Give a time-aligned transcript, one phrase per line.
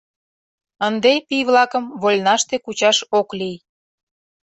[0.87, 3.57] Ынде пий-влакым вольнаште кучаш ок лий.